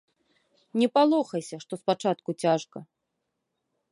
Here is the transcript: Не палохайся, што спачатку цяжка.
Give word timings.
Не 0.83 0.87
палохайся, 0.95 1.55
што 1.67 1.73
спачатку 1.83 2.29
цяжка. 2.47 2.77